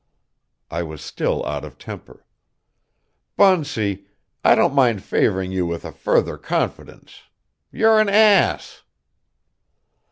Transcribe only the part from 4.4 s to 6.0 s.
I don't mind favoring you with a